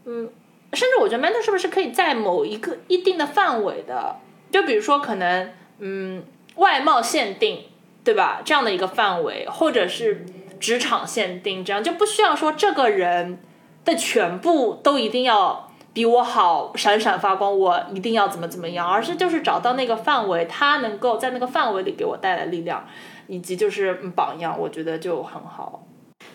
[0.05, 0.31] 嗯，
[0.73, 4.21] 甚至我觉得 mentor 是不是可以在某一个一定的范围的，
[4.53, 5.51] 就比如说可能
[5.81, 6.23] 嗯，
[6.55, 7.65] 外貌限定，
[8.05, 8.41] 对吧？
[8.45, 10.25] 这样的一个范围，或者是。
[10.63, 13.41] 职场限定，这样就不需要说这个人
[13.85, 22.87] 的全部都一定要比我好，闪闪发光，我一定要怎么怎么样，而是就是找到那个范围，他能够在那个范围里给我带来力量，
[23.27, 25.85] 以及就是榜样，我觉得就很好。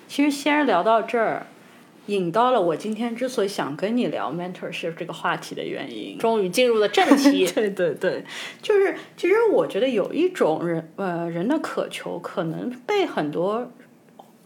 [0.09, 1.47] 其实先聊到这儿，
[2.07, 6.17] 引到了我今天之所以想跟你聊 mentorship 这个话题的原因。
[6.17, 7.47] 终于进入了正题。
[7.55, 8.25] 对对对，
[8.61, 13.71] 就是其实我觉得有一种人呃人的渴求，可能被很多。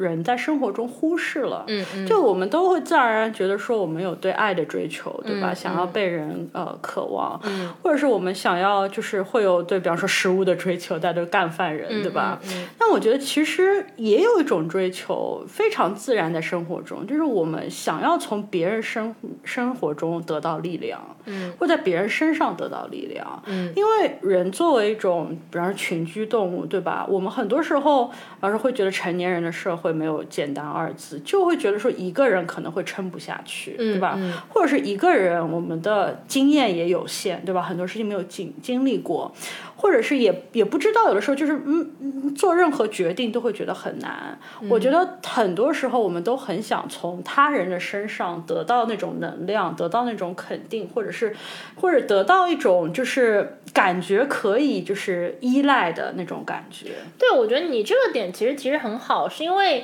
[0.02, 5.54] 人在生活中忽视了，嗯嗯，就我们都会自然而然觉得说我们有对爱的追求，对吧？
[5.54, 12.40] 想要被人呃渴望，嗯，或者是我们想要就是会有对，比方说食物的追求，大家都干饭人，对吧？
[12.80, 27.06] 那我觉得其实也有一种追求非常自然在生活中，就是我们想要从别人生生活中得到力量，嗯，或在别人身上得到力量，嗯，因为人作为一种比方说群居动物，对吧？
[27.08, 28.10] 我们很多时候
[28.40, 29.91] 而是会觉得成年人的社会。
[29.94, 34.18] 没有简单二字，就会觉得说一个人可能会撑不下去，对吧？
[34.50, 37.62] 或者是一个人，我们的经验也有限，对吧？
[37.62, 39.32] 很多事情没有经经历过。
[39.78, 44.38] 或者是也也不知道，有的时候就是嗯，做任何决定都会觉得很难。
[44.70, 51.36] 我觉得很多时候我们都很想从他人的身上得到那种能量，得到那种肯定，或者是
[51.74, 56.92] 或者得到一种就是感觉可以就是依赖的那种感觉。
[57.18, 59.81] 对，我觉得你这个点其实其实很好，是因为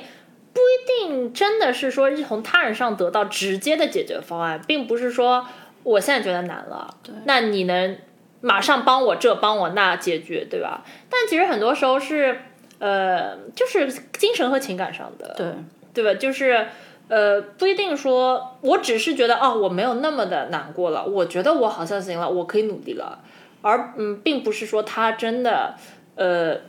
[0.58, 5.46] 不一定真的是说从他人上得到直接的解决方案，并不是说
[5.84, 7.96] 我现在觉得难了，那你能。
[8.40, 10.84] 马上帮我这帮我那解决，对吧？
[11.10, 12.40] 但其实很多时候是，
[12.78, 15.52] 呃，就是精神和情感上的，对
[15.92, 16.16] 对吧？
[16.20, 16.68] 就是，
[17.08, 23.18] 呃，不一定说，我只是觉得哦，我没有那么的难过了，我觉得我好像行了，我可以努力了，
[23.60, 25.74] 而嗯，并不是说他真的
[26.14, 26.60] 呃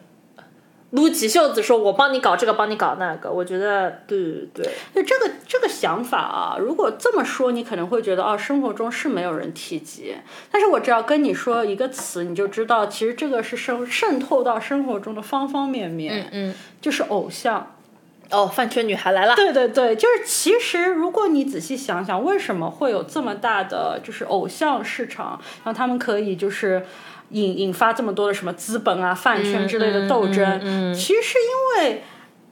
[0.91, 3.29] 撸起袖子说我帮你搞这个，帮你搞那个。
[3.31, 10.15] 我觉得对对对，就这个这个想法啊，如果这么说，你可能会觉得哦，生活中是没有人提及。
[10.51, 16.27] 但是我只要跟你说一个词，你就知道，其实这个是渗渗透到生活中的方方面面。
[16.31, 17.75] 嗯，就是偶像。
[18.31, 19.35] 哦，饭圈女孩来了。
[19.35, 26.85] 对对对，就是其实如果你仔细想想，为什么会有这么大的就是偶像市场，让他们可以就是
[27.29, 30.59] 引引发这么多的什么资本啊、饭圈之类的斗争？
[30.63, 32.03] 嗯，其实是因为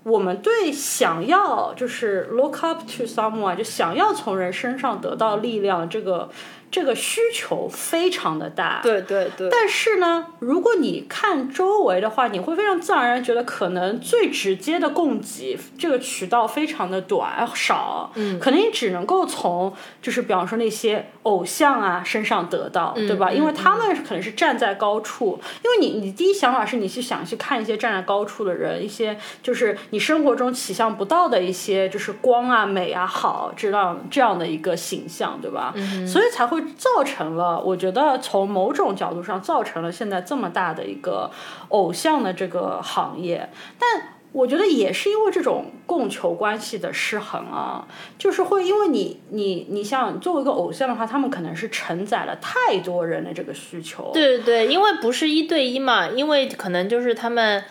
[0.03, 6.29] 我们对想要就是 look up to someone，就想要从人身上得到力量这个。
[6.69, 9.49] 这个需求非常的大，对对对。
[9.49, 23.31] 但是呢，如果你看周围的话，你会非常自然而然觉得，可能最直接的供给这个渠道非常的短少，嗯，可能你只能够从就是比方说那些偶像啊身上得到，对吧？
[23.31, 35.71] 因为他们可能是站在高处，因为你你第一想法是你去想去看一些站在高处的人，一些就是你生活中起象不到的一些就是光啊、美啊、好这样这样的一个形象，对吧？
[35.75, 36.56] 嗯，所以才会。
[36.61, 41.31] 造成了，我觉得从某种角度上造成了现在这么大的一个
[41.69, 54.11] 偶像的这个行业，但我觉得也是因为这种供求关系的失衡啊，就是会因为你你你像作为一个偶像的话，他们可能是承载了太多人的这个需求。
[54.13, 57.63] 对对对，因为不是一对一嘛，因为可能就是他们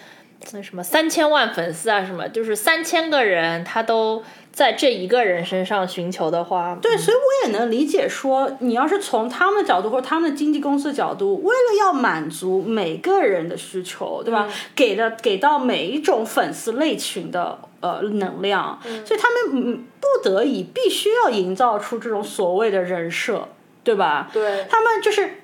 [0.53, 4.23] 那什么三千万粉丝啊，什么就是三千个人他都。
[4.57, 14.49] 在这一个人身上寻求的话，对，所以我也能理解说，你要是从他们的角度或者他们的经纪公司的角度，为了要满足每个人的需求，对吧？
[14.75, 23.47] 给的给到每一种粉丝类群的呃能量，所以他们嗯不得已必须要营造出这种所谓的人设，
[23.85, 24.31] 对吧？
[24.33, 25.39] 对，他们就是。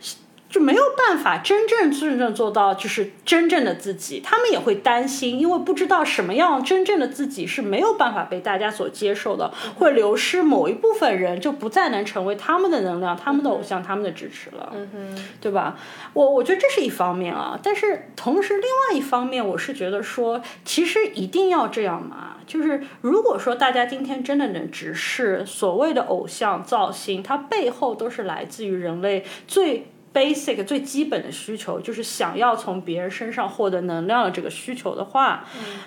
[0.52, 4.20] 就没有办法真正真正做到，就是真正的自己。
[4.20, 14.70] 他们也会担心，因为不知道什么样真正的自己是没有办法被大家所接受的，会流失某一部分人，就不再能成为他们的能量、他们的偶像、他们的支持了。
[14.74, 15.78] 嗯哼，对吧？
[16.12, 22.36] 我我觉得这是一方面啊，但是同时另外一方面，我是觉得说，其实一定要这样嘛。
[22.46, 29.86] 就是如果说大家今天真的能直视所谓的偶像造型，它背后都是来自于人类最。
[30.12, 35.44] Basic 最基本的需求就是想要从别人身上获得能量的这个需求的话，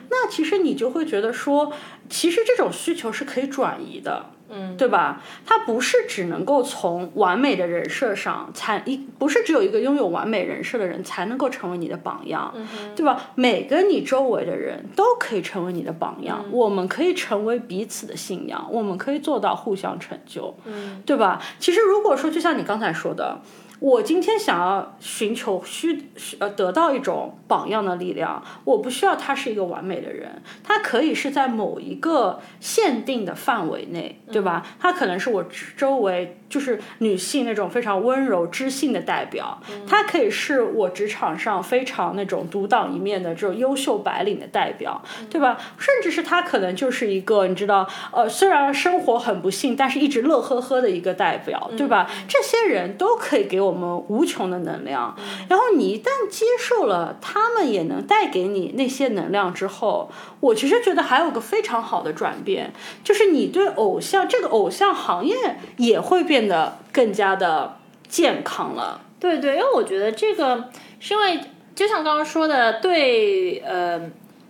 [0.09, 1.71] 那其实你就会觉得说，
[2.09, 5.21] 其实这种需求是可以转移的，嗯，对吧？
[5.45, 12.53] 它不是只能够从完美的人设上才一，不是只有一个拥有完美人设的人才能够成为你的榜样，
[12.95, 13.31] 对吧？
[13.35, 21.41] 每个你周围的人都可以成为你的榜样，我们可以成为彼此的信仰，我们可以做到互相成就，嗯，对吧？
[21.59, 23.39] 其实如果说就像你刚才说的。
[23.79, 26.09] 我今天想要寻求需
[26.39, 34.65] 呃得到一种榜样的力量，我不需要他是一个完美的人，他可以是在某一个限定的范围内，对吧？
[34.79, 45.57] 他可能是我周围就是女性那种非常温柔知性的代表，他可以是我职场上非常那种独当一面的这种优秀白领的代表，对吧？
[45.77, 52.09] 甚至是他可能就是一个你知道呃虽然生活很不幸，但是一直乐呵呵的一个代表，对吧？
[52.29, 53.64] 这些人都可以给我。
[53.65, 55.15] 我们无穷的能量，
[55.49, 62.73] 然后你一旦接受了他们也能带给你那些能量之后，我其实觉得还有个非常好的转变，
[63.03, 69.01] 就是你对偶像这个偶像行业也会变得更加的健康了。
[69.19, 71.39] 对对，因为我觉得这个是因为
[71.73, 73.99] 就像刚刚说的，对呃，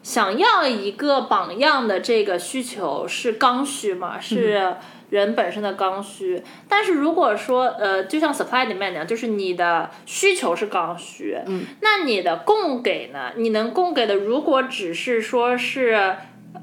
[0.04, 4.75] 想要一个榜样的这个需求是刚需嘛，是。
[5.11, 13.31] 人本身的刚需，但是如果说呃，就像 supply demand 那样，就是你的需求是刚需，嗯，那你的供给呢？
[13.35, 16.15] 你能供给的，如果只是说是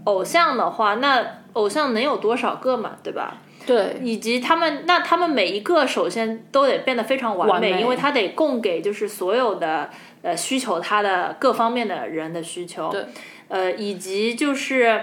[0.05, 2.97] 偶像的话，那偶像能有多少个嘛？
[3.03, 3.39] 对吧？
[3.65, 9.89] 对，以及他们，那他们每一个首先都得变得非常完美，因为他得供给就是所有的
[10.23, 13.05] 呃需求，他的各方面的人的需求，对，
[13.47, 15.01] 呃，以及就是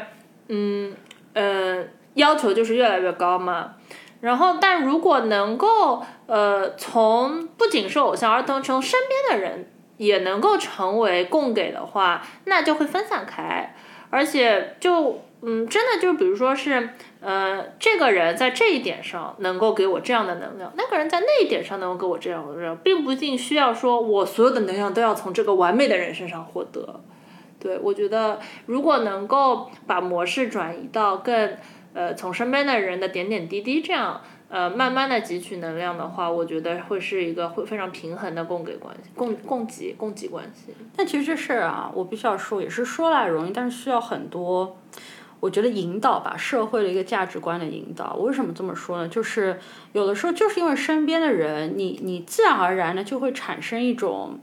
[0.49, 0.93] 嗯
[1.33, 1.85] 呃。
[2.15, 3.75] 要求就是越来越高嘛，
[4.21, 13.73] 然后，但如果能够，呃，从不仅是偶像，而从从身边的人也能够成为供给的话，那就会分散开，
[14.09, 16.89] 而且就，嗯，真的就比如说是，
[17.21, 26.99] 呃，这个人在这一点上能够给我这样的能量，那个人在那一点上能够给我这样的能量，并不一定需要说我所有的能量都要从这个完美的人身上获得。
[27.57, 31.55] 对我觉得，如果能够把模式转移到更。
[31.93, 34.21] 呃从身边的人的点点滴滴这样。
[34.51, 40.73] 呃，慢慢的汲取能量的话，我觉得会是一个会非常平衡的供给关系，供供给供给关系。
[40.97, 44.79] 但其实这事儿啊，我必须要说，也是说来容易，但是需要很多，
[45.39, 48.15] 我觉得引导吧，社会的一个价值观的引导。
[48.15, 49.07] 为什么这么说呢？
[49.07, 49.59] 就是
[49.93, 54.39] 有的时候就是因为身边的人，你你自然而然的就会产生一种。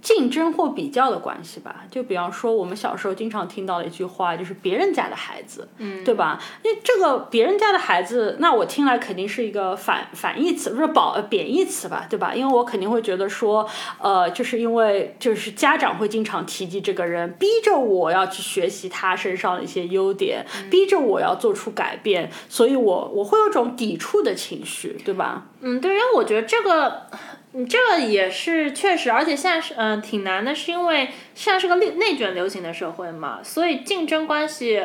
[0.00, 6.40] 竞争或比较的关系吧，就比方说我们小时候经常听到的一句话，就是别人家的孩子，嗯，对吧？
[6.62, 12.34] 因为这个别人家的孩子，那我听来肯定是一个反反义词，不是褒贬义词吧，对吧？
[12.34, 13.68] 因为我肯定会觉得说，
[14.00, 25.46] 呃，就是因为就是家长会经常提及这个人，逼着我要去学习他身上的一些优点，逼着我要做出改变，所以我我会有种抵触的情绪，对吧？
[25.60, 27.06] 嗯，对，因为我觉得这个。
[27.52, 34.82] 你这个也是确实，而且现在是嗯挺难的，是因为现在是个内内卷流行的社会嘛，所以竞争关系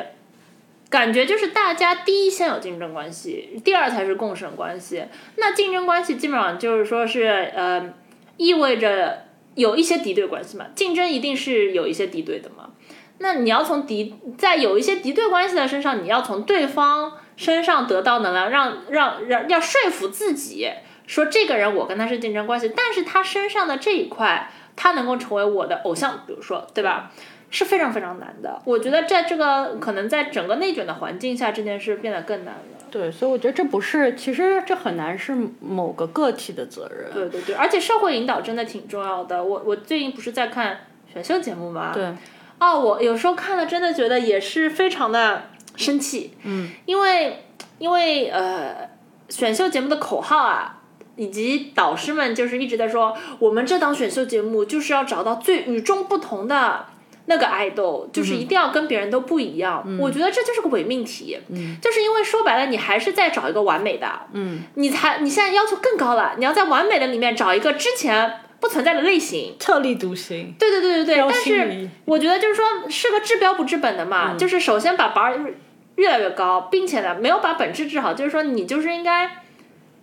[0.90, 5.04] 感觉就是大家第一先有竞争关系，第二才是共生关系。
[5.36, 7.94] 那竞争关系基本上就是说是呃
[8.38, 12.70] 意味着有一些敌对关系嘛，竞争一定是有一些敌对的嘛。
[13.20, 20.70] 那你要从敌在有一些敌对关系的身上，你要从对方身上得到能量，让让让要说服自己。
[21.06, 27.12] 说这个人我跟他是竞争关系，但是他身上的这一块，他能够成为我的偶像，比如说，对吧？
[27.52, 28.60] 是非常非常难的。
[28.66, 32.62] 我觉得在这个可能在整个内卷的环境下，这件事变得更难了。
[32.90, 37.12] 对，所以我觉得这不是，其实这很难是某个个体的责任。
[37.14, 39.44] 对对对，而且社会引导真的挺重要的。
[39.44, 40.80] 我我最近不是在看
[41.14, 41.92] 选秀节目吗？
[41.94, 42.12] 对。
[42.60, 45.44] 哦，我有时候看了真的觉得也是非常的
[45.76, 46.36] 生气。
[46.44, 46.72] 嗯。
[46.86, 47.46] 因为
[47.78, 48.90] 因为呃，
[49.30, 50.80] 选秀节目的口号啊。
[51.16, 56.88] 以及导师们就是一直在说，我们这档选秀节目就是要找到最与众不同的
[57.26, 59.86] 那个爱豆，就是一定要跟别人都不一样。
[60.00, 61.38] 我觉得这就是个伪命题，
[61.80, 70.56] 就是因为说白了，你还是在找一个完美的，嗯，你才你现在要求更高了，你要在完美的里面找一个之前不存在的类型，特立独行。
[70.58, 75.38] 对对对对对，但是我觉得就是说是个治标不治本的嘛，就是首先把 bar
[75.96, 79.43] 越来越高，并且呢没有把本质治好，就是说你就是应该。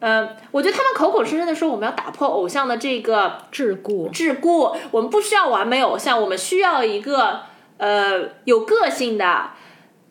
[0.00, 7.40] 嗯，我觉得他们口口声声的说我们要打破偶像的这个桎梏，桎梏，我们不需要完美偶像，我们需要一个
[7.78, 9.50] 呃有个性的。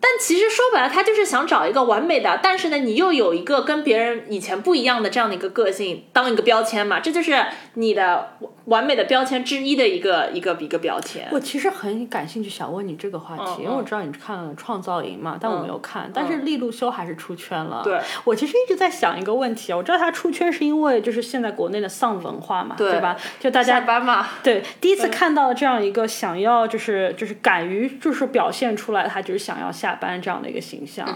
[0.02, 7.36] 但其实说白了，他就是想找一个完美的，但是呢，你又有一个跟别人以前不一样的这样的一个个性，当一个标签嘛，这就是
[7.74, 11.28] 你的完美的标签之一的一个一个一个标签。
[11.32, 16.10] 我其实很感兴趣，想问你这个话题，因为我知道你看了《创造营》嘛，但我没有看。
[16.14, 17.82] 但是利路修还是出圈了。
[17.84, 23.18] 对，我其实一直在想一个问题，我知道他出圈是因为就是现在国内的丧文化嘛，对吧？
[23.38, 29.89] 就大家下班嘛，对，第一次看到了这样一个想要就是就是敢于就是表现出来，他就是想要下。
[29.90, 31.08] 下班这样的一个形象，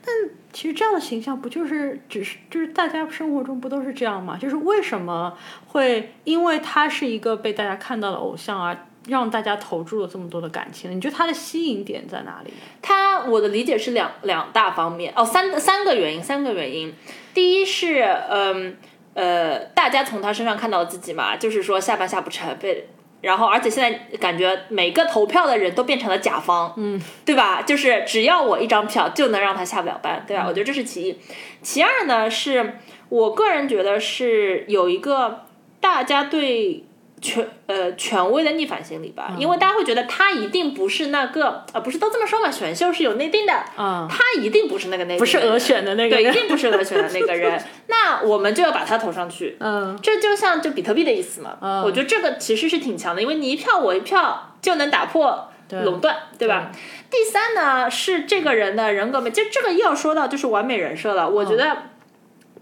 [0.00, 0.14] 但
[0.52, 4.38] 其实这样的形象不就是只是就是大家生活中不都是这样吗？
[4.40, 10.90] 就是为什么会因为他是一个被大家看到的偶像而让大家投注了这么多的感情？
[10.90, 12.52] 你觉得他的吸引点在哪里？
[12.80, 16.94] 他我的理解是两两大方面哦，三三个原因，三个原因。
[17.34, 18.76] 第一是嗯
[19.12, 22.88] 呃，大家从他身上看到自己嘛，就是说下班下不成被。
[23.22, 27.62] 然后，而且现在感觉每个投票的人都变成了甲方，嗯，对吧？
[27.62, 30.44] 就是只要我一张票就能让他下不了班，对吧？
[30.46, 31.18] 我觉得这是其一。
[31.62, 35.46] 其二呢，是我个人觉得是有一个
[35.80, 36.84] 大家对。
[37.22, 42.50] 权呃权威的逆反心理吧，因为大家会觉得他一定不是那个啊，不是都这么说嘛？
[42.50, 47.62] 选秀是有内定的，嗯，他一定不是那个内定，不是俄选的那个，对，一定不是俄选的那个人。
[47.86, 51.56] 那我们就要把他投上去，嗯，这就像就比特币的意思嘛。
[51.60, 56.72] 嗯，我觉得这个其实是挺强的，因为你一票我一票就能打破垄断，对吧？
[57.08, 61.30] 第三呢是这个人的人格美，就这个又要说到就是完美人设了。
[61.30, 61.84] 我觉得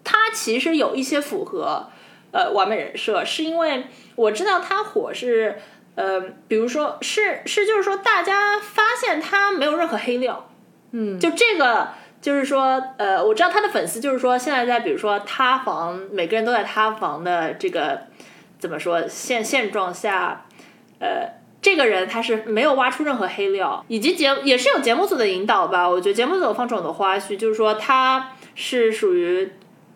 [0.05, 1.89] 他其实有一些符合。
[2.33, 5.59] 呃，完美人设是因为我知道他火是，
[5.97, 10.49] 呃，比如说是是就是说大家发现他没有任何黑料，
[10.93, 11.89] 嗯，就这个
[12.23, 18.03] 就是说，呃，我知道他的粉丝就是说现在在比如说塌房，每个人都在塌房的这个
[18.61, 20.47] 怎么说现现状下，
[21.01, 29.51] 呃，这个人他是没有挖出任何黑料，以及节也是有节目组的引导吧，我觉得节目组放出很多花絮，就是说他是属于。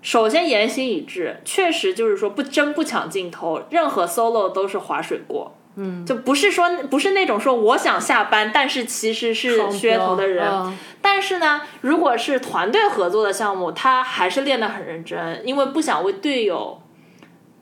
[0.05, 10.76] 首先言行一致，确实就是说不争不抢镜头，任何 solo 都是划水过，嗯，就不是说不是那种说我想下班，但是其实是噱头的人。
[11.00, 16.82] 但是呢，如果是团队合作的项目，他还是练得很认真，因为不想为队友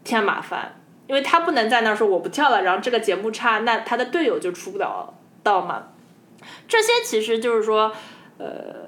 [0.03, 5.15] 添麻烦，因为他不能在那说我不跳了，然后这个节目差，那他的队友就出不了
[5.45, 5.85] 道嘛。
[6.67, 7.93] 这些其实就是说，
[8.39, 8.82] 呃。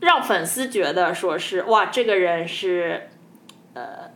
[0.00, 3.08] 让粉丝觉得说是哇，这个人是
[3.74, 4.10] 呃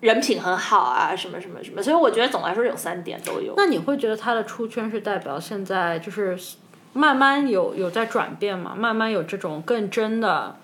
[0.00, 1.82] 人品很好啊，什么什么什么。
[1.82, 3.54] 所以我觉得总来说有三点都有。
[3.56, 6.38] 那你会觉得他的出圈是代表现在就是
[6.92, 8.74] 慢慢有有在转变嘛？
[8.76, 10.56] 慢慢有这种更真的，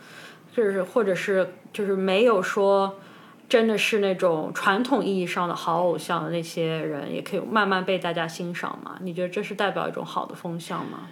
[0.54, 3.00] 就是或者是就是没有说
[3.48, 8.98] 真的是那种传统意义上的好偶像的那些人，也可以慢慢被大家欣赏嘛？
[9.00, 11.08] 你觉得这是代表一种好的风向吗？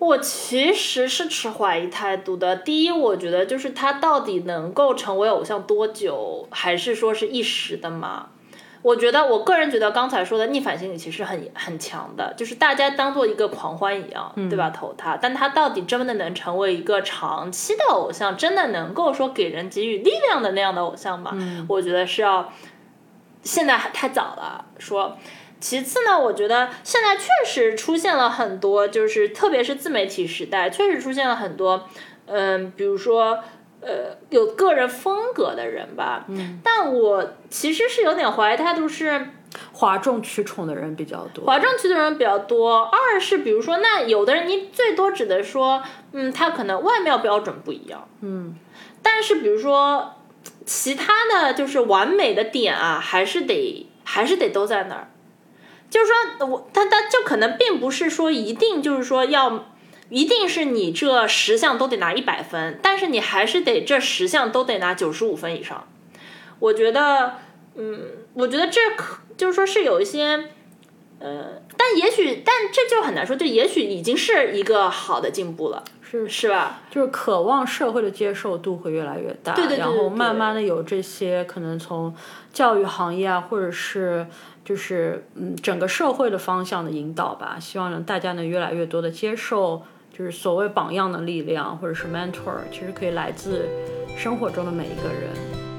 [0.00, 2.56] 我其实是持怀疑态度的。
[2.56, 8.30] 第一，我觉得就是他到底能够成为偶像多久，还是说是一时的嘛？
[8.80, 14.70] 我觉得，我个人觉得刚才说的逆反心理其实很很强的，就是大家当做一个狂欢一样，对吧？
[14.70, 21.36] 投他，但他到底真的能成为一个长期的偶像，真的能够说给人给予力量的那样的偶像吗？
[21.68, 22.50] 我觉得是要，
[23.42, 24.64] 现在还太早了。
[24.78, 25.18] 说。
[25.60, 31.86] 其次呢，我觉得现在确实出现了很多，就是特别是自媒体时代，确实出现了很多，
[32.26, 33.38] 嗯，比如说，
[33.82, 36.24] 呃，有个人风格的人吧。
[36.28, 36.60] 嗯。
[36.64, 39.28] 但我其实是有点怀疑态度，是
[39.72, 41.44] 哗众取宠的人比较多。
[41.44, 42.82] 哗众取宠的人比较多。
[42.84, 45.82] 二是比如说，那有的人你最多只能说，
[46.12, 48.08] 嗯，他可能外貌标准不一样。
[48.22, 48.56] 嗯。
[49.02, 50.14] 但是比如说，
[50.64, 55.08] 其他的就是完美的点啊，还是得还是得都在那儿。
[55.90, 59.66] 就是说，我他他就可能并不是说一定就是说要，
[60.08, 65.88] 一定是你这十项都得拿一百分，但是你还是得这十项都得拿九十五分以上。
[66.60, 67.34] 我觉得，
[67.74, 68.02] 嗯，
[68.34, 70.50] 我觉得这可就是说是有一些，
[71.18, 76.82] 呃，但也许，但这就很难说，就也许已经是一个好的进步了，是是吧？
[76.88, 82.14] 就是渴望社会的接受度会越来越大，对对对，然后慢慢的有这些可能从
[82.52, 84.24] 教育行业啊，或者是。
[84.64, 89.82] 就是嗯，整个社会的方向的引导吧，希望能大家能越来越多的接受，
[90.12, 93.66] 就是所谓榜样的力量，或者是 mentor，其实可以来自
[94.16, 95.69] 生活中的每一个人。